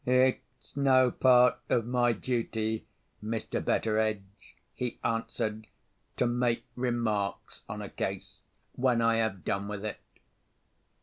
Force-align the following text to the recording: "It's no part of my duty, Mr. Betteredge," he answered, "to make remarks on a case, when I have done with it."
"It's 0.03 0.75
no 0.75 1.11
part 1.11 1.59
of 1.69 1.85
my 1.85 2.11
duty, 2.11 2.87
Mr. 3.23 3.63
Betteredge," 3.63 4.57
he 4.73 4.97
answered, 5.03 5.67
"to 6.17 6.25
make 6.25 6.65
remarks 6.75 7.61
on 7.69 7.83
a 7.83 7.89
case, 7.89 8.39
when 8.73 8.99
I 8.99 9.17
have 9.17 9.45
done 9.45 9.67
with 9.67 9.85
it." 9.85 9.99